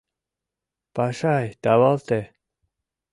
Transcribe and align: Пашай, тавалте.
Пашай, 0.95 1.47
тавалте. 1.63 2.19